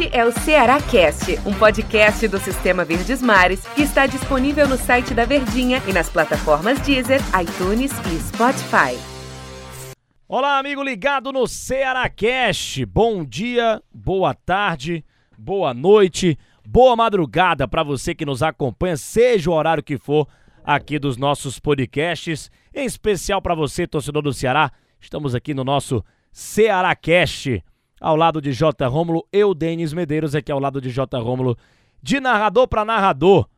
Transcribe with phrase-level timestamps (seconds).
[0.00, 4.76] Este é o Ceará Cast, um podcast do Sistema Verdes Mares que está disponível no
[4.76, 8.96] site da Verdinha e nas plataformas Deezer, iTunes e Spotify.
[10.28, 12.86] Olá, amigo ligado no Ceará Cast.
[12.86, 15.04] Bom dia, boa tarde,
[15.36, 20.28] boa noite, boa madrugada para você que nos acompanha, seja o horário que for
[20.62, 24.70] aqui dos nossos podcasts, em especial para você, torcedor do Ceará.
[25.00, 27.64] Estamos aqui no nosso Ceará Cast
[28.00, 28.86] ao lado de J.
[28.86, 31.18] Rômulo, eu, Denis Medeiros, aqui ao lado de J.
[31.18, 31.56] Rômulo,
[32.02, 33.48] de narrador para narrador.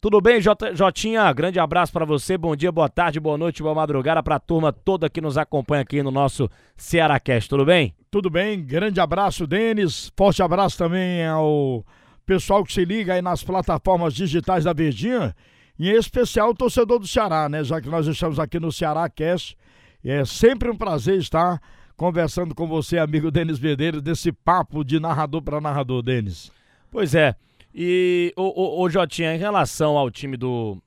[0.00, 1.32] Tudo bem, J, Jotinha?
[1.32, 4.72] Grande abraço para você, bom dia, boa tarde, boa noite, boa madrugada para a turma
[4.72, 7.92] toda que nos acompanha aqui no nosso Cearacast, tudo bem?
[8.08, 11.84] Tudo bem, grande abraço, Denis, forte abraço também ao
[12.24, 15.34] pessoal que se liga aí nas plataformas digitais da Verdinha,
[15.76, 19.56] e em especial o torcedor do Ceará, né, já que nós estamos aqui no Cearacast,
[20.04, 21.60] é sempre um prazer estar
[21.98, 26.52] conversando com você, amigo Denis Medeiros, desse papo de narrador para narrador, Denis.
[26.92, 27.34] Pois é.
[27.74, 30.80] E, o, o, o Jotinha, em relação ao time do,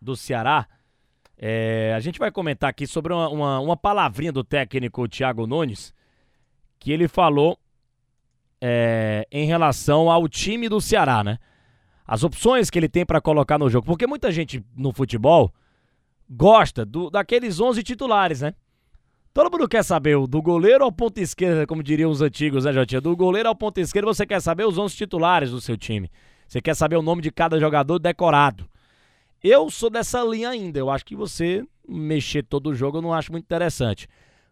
[0.00, 0.68] do Ceará,
[1.36, 5.92] é, a gente vai comentar aqui sobre uma, uma, uma, palavrinha do técnico Thiago Nunes,
[6.78, 7.58] que ele falou
[8.60, 11.40] é, em relação ao time do Ceará, né?
[12.06, 13.84] As opções que ele tem para colocar no jogo.
[13.84, 15.52] Porque muita gente no futebol
[16.30, 18.54] gosta do, daqueles 11 titulares, né?
[19.36, 23.02] Todo mundo quer saber do goleiro ao ponto esquerda, como diriam os antigos, né, Jotinha?
[23.02, 26.10] Do goleiro ao ponto esquerda, você quer saber os 11 titulares do seu time.
[26.48, 28.66] Você quer saber o nome de cada jogador decorado.
[29.44, 30.78] Eu sou dessa linha ainda.
[30.78, 34.08] Eu acho que você mexer todo o jogo eu não acho muito interessante.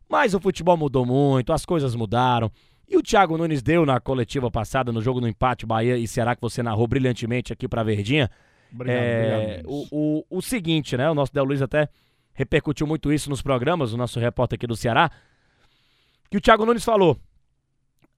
[0.07, 2.53] Mas o futebol mudou muito, as coisas mudaram.
[2.87, 6.37] E o Thiago Nunes deu na coletiva passada, no jogo no empate Bahia e Será
[6.37, 8.31] que você narrou brilhantemente aqui pra Verdinha.
[8.71, 9.67] Obrigado, é, obrigado.
[9.67, 11.11] O, o, o seguinte, né?
[11.11, 11.89] O nosso Del Luiz até
[12.35, 15.11] repercutiu muito isso nos programas, o nosso repórter aqui do Ceará,
[16.31, 17.19] que o Thiago Nunes falou.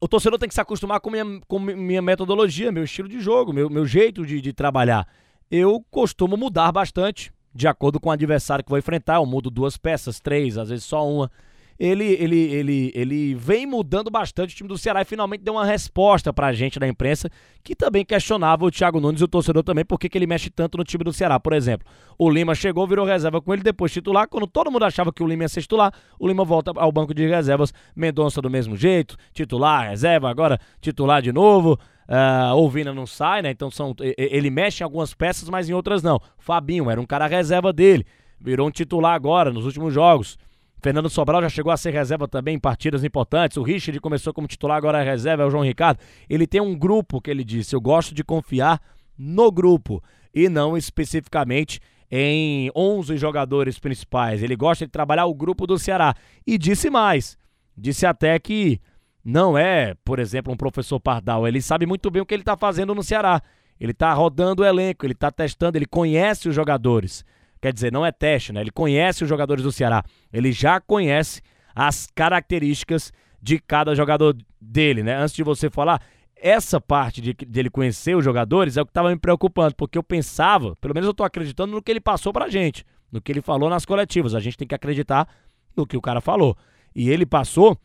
[0.00, 3.52] O torcedor tem que se acostumar com minha, com minha metodologia, meu estilo de jogo,
[3.52, 5.06] meu, meu jeito de, de trabalhar.
[5.50, 9.16] Eu costumo mudar bastante, de acordo com o adversário que vou enfrentar.
[9.16, 11.30] Eu mudo duas peças, três, às vezes só uma
[11.78, 15.64] ele, ele, ele, ele vem mudando bastante o time do Ceará e finalmente deu uma
[15.64, 17.30] resposta pra gente da imprensa,
[17.62, 20.78] que também questionava o Thiago Nunes e o torcedor também, por que ele mexe tanto
[20.78, 21.38] no time do Ceará.
[21.38, 21.86] Por exemplo,
[22.18, 24.28] o Lima chegou, virou reserva com ele, depois titular.
[24.28, 27.12] Quando todo mundo achava que o Lima ia ser titular, o Lima volta ao banco
[27.12, 27.74] de reservas.
[27.94, 31.78] Mendonça do mesmo jeito, titular, reserva, agora titular de novo.
[32.08, 33.50] Uh, o Vina não sai, né?
[33.50, 36.20] Então são, ele mexe em algumas peças, mas em outras não.
[36.38, 38.06] Fabinho era um cara reserva dele,
[38.40, 40.38] virou um titular agora nos últimos jogos.
[40.80, 43.56] Fernando Sobral já chegou a ser reserva também em partidas importantes.
[43.56, 45.98] O Richard começou como titular, agora é reserva, é o João Ricardo.
[46.28, 48.80] Ele tem um grupo que ele disse: eu gosto de confiar
[49.18, 50.02] no grupo
[50.34, 54.42] e não especificamente em 11 jogadores principais.
[54.42, 56.14] Ele gosta de trabalhar o grupo do Ceará.
[56.46, 57.36] E disse mais:
[57.76, 58.80] disse até que
[59.24, 61.48] não é, por exemplo, um professor Pardal.
[61.48, 63.42] Ele sabe muito bem o que ele está fazendo no Ceará.
[63.78, 67.24] Ele está rodando o elenco, ele está testando, ele conhece os jogadores.
[67.66, 68.60] Quer dizer, não é teste, né?
[68.60, 70.04] Ele conhece os jogadores do Ceará.
[70.32, 71.42] Ele já conhece
[71.74, 73.12] as características
[73.42, 75.16] de cada jogador dele, né?
[75.16, 76.00] Antes de você falar,
[76.36, 79.98] essa parte de, de ele conhecer os jogadores é o que estava me preocupando, porque
[79.98, 83.32] eu pensava, pelo menos eu estou acreditando no que ele passou pra gente, no que
[83.32, 84.32] ele falou nas coletivas.
[84.36, 85.28] A gente tem que acreditar
[85.76, 86.56] no que o cara falou.
[86.94, 87.76] E ele passou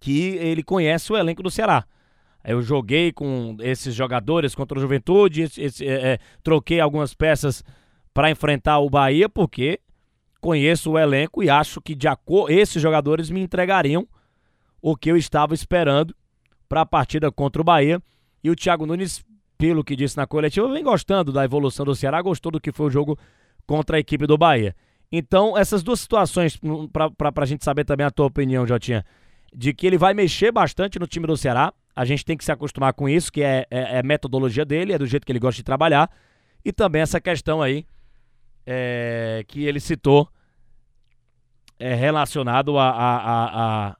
[0.00, 1.84] que ele conhece o elenco do Ceará.
[2.44, 7.62] Eu joguei com esses jogadores contra o Juventude, esse, esse, é, é, troquei algumas peças
[8.16, 9.78] para enfrentar o Bahia, porque
[10.40, 14.08] conheço o elenco e acho que de acordo, esses jogadores me entregariam
[14.80, 16.16] o que eu estava esperando
[16.66, 18.02] para a partida contra o Bahia.
[18.42, 19.22] E o Thiago Nunes,
[19.58, 22.86] pelo que disse na coletiva, vem gostando da evolução do Ceará, gostou do que foi
[22.86, 23.18] o jogo
[23.66, 24.74] contra a equipe do Bahia.
[25.12, 26.58] Então, essas duas situações,
[26.90, 29.04] para a gente saber também a tua opinião, Jotinha,
[29.54, 32.50] de que ele vai mexer bastante no time do Ceará, a gente tem que se
[32.50, 35.58] acostumar com isso, que é, é, é metodologia dele, é do jeito que ele gosta
[35.58, 36.10] de trabalhar,
[36.64, 37.84] e também essa questão aí
[38.66, 40.28] é, que ele citou
[41.78, 43.96] é, relacionado a, a, a,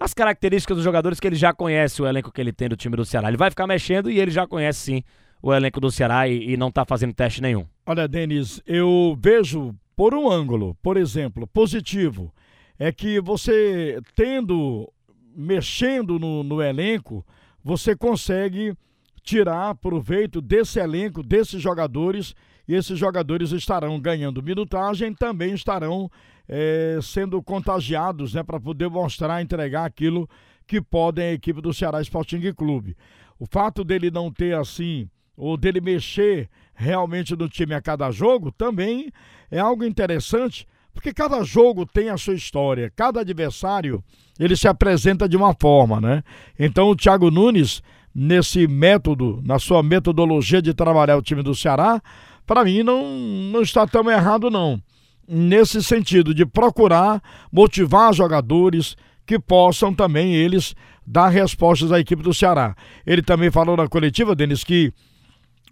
[0.00, 2.96] as características dos jogadores que ele já conhece o elenco que ele tem do time
[2.96, 3.28] do Ceará.
[3.28, 5.04] Ele vai ficar mexendo e ele já conhece sim
[5.40, 7.66] o elenco do Ceará e, e não está fazendo teste nenhum.
[7.86, 12.32] Olha, Denis, eu vejo por um ângulo, por exemplo, positivo,
[12.78, 14.90] é que você tendo,
[15.36, 17.24] mexendo no, no elenco,
[17.62, 18.74] você consegue
[19.22, 22.34] tirar proveito desse elenco, desses jogadores
[22.66, 26.10] e esses jogadores estarão ganhando minutagem, também estarão
[26.48, 30.28] é, sendo contagiados né, para poder mostrar, entregar aquilo
[30.66, 32.96] que podem a equipe do Ceará Sporting Clube.
[33.38, 38.52] O fato dele não ter assim, ou dele mexer realmente no time a cada jogo,
[38.52, 39.10] também
[39.50, 44.02] é algo interessante, porque cada jogo tem a sua história, cada adversário
[44.38, 46.22] ele se apresenta de uma forma, né?
[46.58, 47.82] Então o Thiago Nunes
[48.14, 52.00] nesse método, na sua metodologia de trabalhar o time do Ceará,
[52.46, 53.04] para mim não,
[53.52, 54.80] não está tão errado não.
[55.26, 58.96] Nesse sentido de procurar motivar jogadores
[59.26, 60.74] que possam também eles
[61.06, 62.74] dar respostas à equipe do Ceará.
[63.06, 64.92] Ele também falou na coletiva, Denis, que,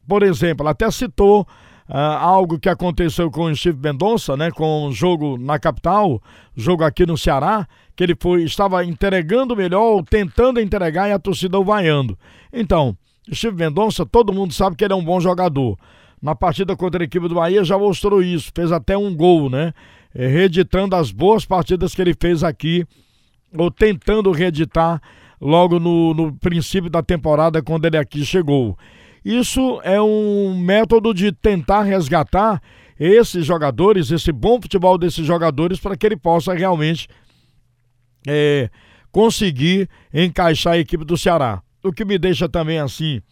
[0.07, 1.47] por exemplo, até citou
[1.89, 6.23] Uh, algo que aconteceu com o Steve Mendonça, né, com o jogo na capital,
[6.55, 7.67] jogo aqui no Ceará,
[7.97, 12.17] que ele foi estava entregando melhor, ou tentando entregar e a torcida o vaiando.
[12.53, 12.97] Então,
[13.35, 15.77] Steve Mendonça, todo mundo sabe que ele é um bom jogador.
[16.21, 19.73] Na partida contra a equipe do Bahia já mostrou isso, fez até um gol, né?
[20.15, 22.85] É, reeditando as boas partidas que ele fez aqui,
[23.57, 25.01] ou tentando reeditar
[25.41, 28.77] logo no, no princípio da temporada, quando ele aqui chegou.
[29.25, 32.61] Isso é um método de tentar resgatar
[32.99, 37.09] esses jogadores, esse bom futebol desses jogadores, para que ele possa realmente
[38.27, 38.69] é,
[39.11, 41.63] conseguir encaixar a equipe do Ceará.
[41.83, 43.23] O que me deixa também assim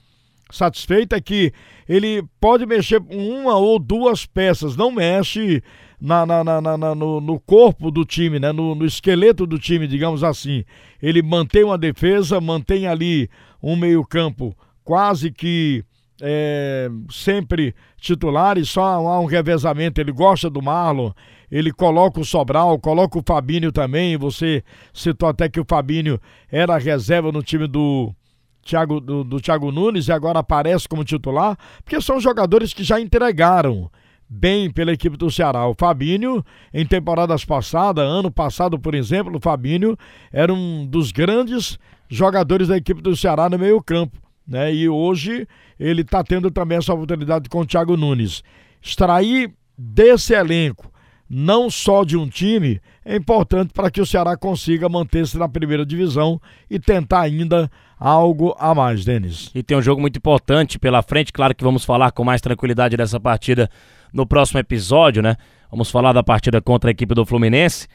[0.50, 1.52] satisfeito é que
[1.88, 5.62] ele pode mexer uma ou duas peças, não mexe
[6.00, 8.52] na, na, na, na no, no, corpo do time, né?
[8.52, 10.64] No, no, esqueleto do time, digamos assim.
[11.02, 13.28] Ele mantém uma defesa, mantém ali
[13.62, 15.84] um meio-campo quase que
[16.20, 20.00] é, sempre titular e só há um revezamento.
[20.00, 21.10] Ele gosta do Marlon,
[21.50, 24.16] ele coloca o Sobral, coloca o Fabinho também.
[24.16, 24.62] Você
[24.92, 26.20] citou até que o Fabinho
[26.50, 28.14] era reserva no time do
[28.62, 33.00] Thiago, do, do Thiago Nunes e agora aparece como titular, porque são jogadores que já
[33.00, 33.90] entregaram
[34.28, 35.66] bem pela equipe do Ceará.
[35.66, 39.96] O Fabinho, em temporadas passadas, ano passado, por exemplo, o Fabinho
[40.32, 41.78] era um dos grandes
[42.08, 44.18] jogadores da equipe do Ceará no meio-campo
[44.48, 44.72] né?
[44.72, 45.46] E hoje
[45.78, 48.42] ele está tendo também essa oportunidade com o Thiago Nunes.
[48.80, 50.90] Extrair desse elenco,
[51.28, 55.84] não só de um time, é importante para que o Ceará consiga manter-se na primeira
[55.84, 56.40] divisão
[56.70, 59.50] e tentar ainda algo a mais, Denis.
[59.54, 62.96] E tem um jogo muito importante pela frente, claro que vamos falar com mais tranquilidade
[62.96, 63.68] dessa partida
[64.12, 65.36] no próximo episódio, né?
[65.70, 67.86] Vamos falar da partida contra a equipe do Fluminense.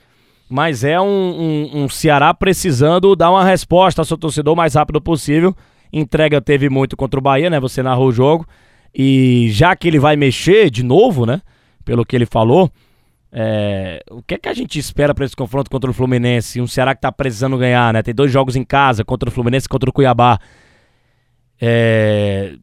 [0.49, 4.75] Mas é um, um, um Ceará precisando dar uma resposta ao seu torcedor o mais
[4.75, 5.55] rápido possível
[5.93, 7.59] Entrega teve muito contra o Bahia, né?
[7.59, 8.47] Você narrou o jogo.
[8.93, 11.39] E já que ele vai mexer de novo, né?
[11.85, 12.71] Pelo que ele falou,
[13.35, 14.03] é...
[14.11, 16.61] o que é que a gente espera para esse confronto contra o Fluminense?
[16.61, 18.03] Um Ceará que tá precisando ganhar, né?
[18.03, 20.39] Tem dois jogos em casa, contra o Fluminense e contra o Cuiabá.
[21.59, 22.53] É...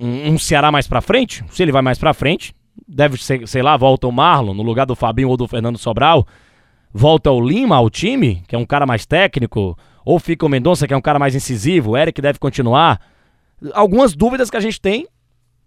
[0.00, 1.44] Um Ceará mais para frente?
[1.50, 2.54] Se ele vai mais para frente,
[2.88, 6.26] deve ser, sei lá, volta o Marlon no lugar do Fabinho ou do Fernando Sobral.
[6.92, 9.78] Volta o Lima ao time, que é um cara mais técnico.
[10.04, 13.00] Ou fica o Mendonça, que é um cara mais incisivo, o Eric deve continuar.
[13.74, 15.06] Algumas dúvidas que a gente tem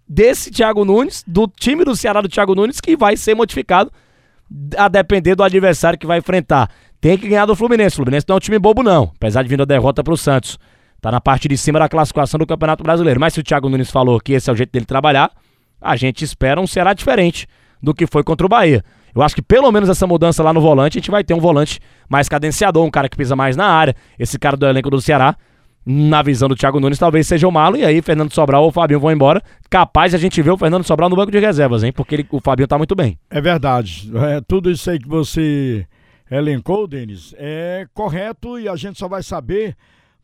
[0.10, 3.92] desse Thiago Nunes, do time do Ceará do Thiago Nunes, que vai ser modificado
[4.78, 6.70] a depender do adversário que vai enfrentar.
[7.02, 7.96] Tem que ganhar do Fluminense.
[7.96, 9.12] O Fluminense não é um time bobo, não.
[9.16, 10.58] Apesar de vir a derrota para o Santos.
[11.02, 13.20] Tá na parte de cima da classificação do Campeonato Brasileiro.
[13.20, 15.32] Mas se o Thiago Nunes falou que esse é o jeito dele trabalhar,
[15.82, 17.46] a gente espera um Ceará diferente
[17.82, 18.84] do que foi contra o Bahia.
[19.14, 21.40] Eu acho que pelo menos essa mudança lá no volante, a gente vai ter um
[21.40, 21.80] volante
[22.10, 23.96] mais cadenciador, um cara que pisa mais na área.
[24.18, 25.36] Esse cara do elenco do Ceará,
[25.86, 27.78] na visão do Thiago Nunes, talvez seja o Malo.
[27.78, 29.42] E aí, Fernando Sobral ou o Fabinho vão embora.
[29.70, 31.92] Capaz a gente ver o Fernando Sobral no banco de reservas, hein?
[31.92, 33.18] Porque ele, o Fabinho tá muito bem.
[33.30, 34.12] É verdade.
[34.16, 35.86] É, tudo isso aí que você
[36.32, 39.76] elencou, Denis, é correto e a gente só vai saber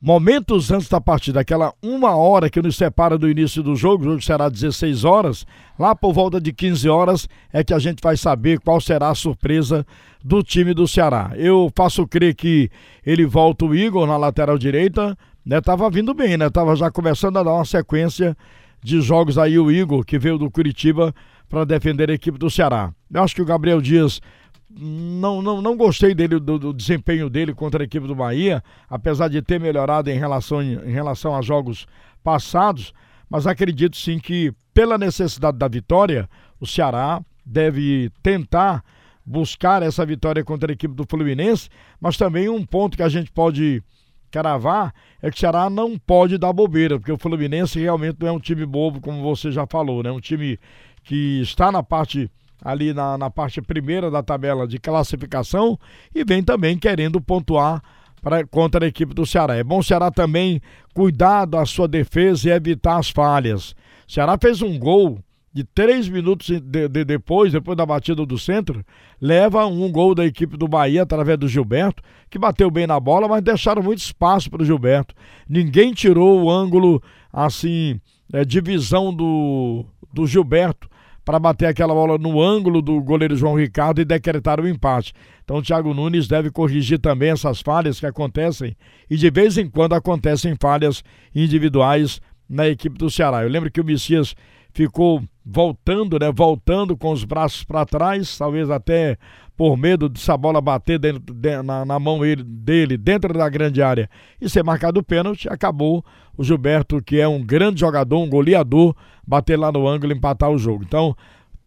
[0.02, 4.10] momentos antes da partida, aquela uma hora que nos separa do início do jogo, o
[4.12, 5.46] jogo será 16 horas,
[5.78, 9.16] lá por volta de 15 horas é que a gente vai saber qual será a
[9.16, 9.86] surpresa
[10.24, 11.32] do time do Ceará.
[11.36, 12.70] Eu faço crer que
[13.06, 15.18] ele volta o Igor na lateral direita,
[15.50, 15.60] né?
[15.60, 16.48] Tava vindo bem, né?
[16.48, 18.38] Tava já começando a dar uma sequência
[18.84, 21.14] de jogos aí o Igor, que veio do Curitiba
[21.50, 22.94] para defender a equipe do Ceará.
[23.12, 24.22] Eu acho que o Gabriel Dias
[24.70, 29.28] não, não, não gostei dele do, do, desempenho dele contra a equipe do Bahia, apesar
[29.28, 31.88] de ter melhorado em relação, em relação a jogos
[32.24, 32.94] passados,
[33.28, 36.30] mas acredito sim que, pela necessidade da vitória,
[36.60, 38.84] o Ceará deve tentar
[39.26, 43.32] buscar essa vitória contra a equipe do Fluminense, mas também um ponto que a gente
[43.32, 43.82] pode
[44.30, 48.32] cravar é que o Ceará não pode dar bobeira, porque o Fluminense realmente não é
[48.32, 50.12] um time bobo, como você já falou, né?
[50.12, 50.60] Um time
[51.04, 52.30] que está na parte
[52.64, 55.80] ali na, na parte primeira da tabela de classificação
[56.14, 57.82] e vem também querendo pontuar
[58.22, 59.56] pra, contra a equipe do Ceará.
[59.56, 60.62] É bom o Ceará também
[60.94, 63.72] cuidar da sua defesa e evitar as falhas.
[64.08, 65.20] O Ceará fez um gol
[65.52, 68.86] de três minutos de, de, depois, depois da batida do centro,
[69.20, 73.28] leva um gol da equipe do Bahia através do Gilberto, que bateu bem na bola,
[73.28, 75.16] mas deixaram muito espaço para o Gilberto.
[75.48, 77.02] Ninguém tirou o ângulo
[77.34, 78.00] assim,
[78.32, 80.88] é, de visão do, do Gilberto
[81.26, 85.14] para bater aquela bola no ângulo do goleiro João Ricardo e decretar o empate.
[85.44, 88.76] Então o Thiago Nunes deve corrigir também essas falhas que acontecem
[89.10, 91.04] e de vez em quando acontecem falhas
[91.36, 93.44] individuais na equipe do Ceará.
[93.44, 94.36] Eu lembro que o Messias
[94.74, 96.32] ficou voltando, né?
[96.32, 99.18] Voltando com os braços para trás, talvez até
[99.58, 103.82] por medo dessa bola bater dentro, de, na, na, mão ele, dele dentro da grande
[103.82, 106.06] área e ser marcado o pênalti, acabou
[106.38, 108.96] o Gilberto, que é um grande jogador, um goleador,
[109.28, 110.84] bater lá no ângulo e empatar o jogo.
[110.88, 111.16] Então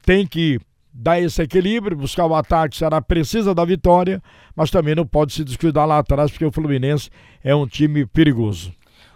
[0.07, 0.59] tem que
[0.95, 4.23] dar esse equilíbrio, buscar o ataque, será precisa da vitória,
[4.55, 7.11] mas também não pode se descuidar lá atrás, porque o Fluminense
[7.43, 8.73] é um time perigoso.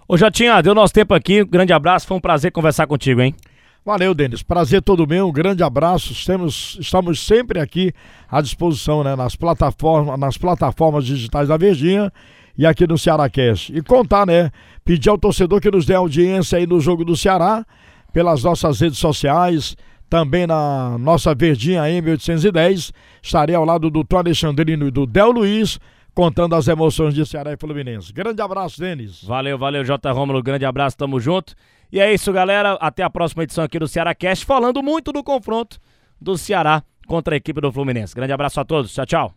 [0.09, 3.35] Ô Jotinha, deu nosso tempo aqui, grande abraço, foi um prazer conversar contigo, hein?
[3.87, 4.43] Valeu, Denis.
[4.43, 5.29] Prazer todo meu.
[5.29, 6.13] Um grande abraço.
[6.27, 7.93] Temos, estamos sempre aqui
[8.29, 9.15] à disposição, né?
[9.15, 12.13] Nas plataformas, nas plataformas digitais da Verdinha
[12.59, 13.73] e aqui no Ceará Cast.
[13.73, 14.51] E contar, né?
[14.85, 17.65] Pedir ao torcedor que nos dê audiência aí no jogo do Ceará,
[18.13, 19.77] pelas nossas redes sociais,
[20.11, 22.91] também na nossa Verdinha M810.
[23.23, 25.79] Estarei ao lado do Tom Alexandrino e do Del Luiz
[26.17, 28.11] contando as emoções de Ceará e Fluminense.
[28.11, 29.23] Grande abraço, Denis.
[29.23, 30.11] Valeu, valeu, J.
[30.11, 30.43] Rômulo.
[30.43, 31.55] Grande abraço, tamo junto.
[31.93, 32.73] E é isso, galera.
[32.81, 35.79] Até a próxima edição aqui do Ceará Cast, falando muito do confronto
[36.19, 38.15] do Ceará contra a equipe do Fluminense.
[38.15, 38.95] Grande abraço a todos.
[38.95, 39.35] Tchau, tchau.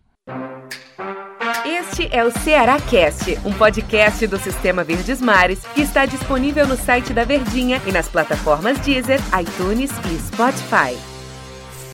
[1.66, 6.78] Este é o Ceará Cast, um podcast do Sistema Verdes Mares que está disponível no
[6.78, 11.09] site da Verdinha e nas plataformas Deezer, iTunes e Spotify.